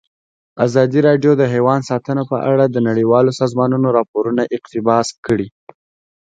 [0.65, 5.47] ازادي راډیو د حیوان ساتنه په اړه د نړیوالو سازمانونو راپورونه اقتباس کړي.